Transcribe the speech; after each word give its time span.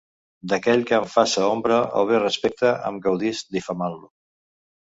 D’aquell 0.53 0.85
que 0.91 0.95
em 0.99 1.05
faça 1.15 1.43
ombra 1.49 1.77
o 2.01 2.03
bé 2.13 2.23
respecte, 2.23 2.73
em 2.91 2.99
gaudisc 3.07 3.55
difamant-lo. 3.59 4.13